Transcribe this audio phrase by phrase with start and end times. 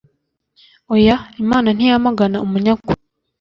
[0.93, 3.01] oya, imana ntiyamagana umunyakuri